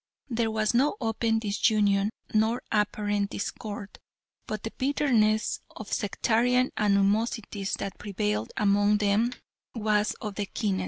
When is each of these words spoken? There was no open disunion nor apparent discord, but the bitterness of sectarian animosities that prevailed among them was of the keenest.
There 0.31 0.49
was 0.49 0.73
no 0.73 0.95
open 0.99 1.37
disunion 1.37 2.09
nor 2.33 2.63
apparent 2.71 3.29
discord, 3.29 3.99
but 4.47 4.63
the 4.63 4.71
bitterness 4.75 5.59
of 5.75 5.93
sectarian 5.93 6.71
animosities 6.75 7.75
that 7.75 7.99
prevailed 7.99 8.51
among 8.57 8.97
them 8.97 9.31
was 9.75 10.15
of 10.19 10.33
the 10.37 10.47
keenest. 10.47 10.79